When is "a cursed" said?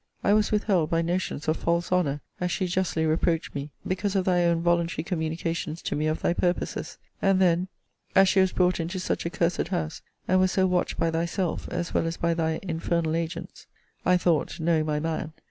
9.27-9.67